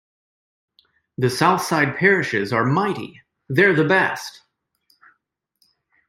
The 1.19 1.29
South 1.29 1.61
Side 1.61 1.95
parishes 1.95 2.51
are 2.51 2.65
mighty-they're 2.65 3.75
the 3.75 3.85
best! 3.87 4.41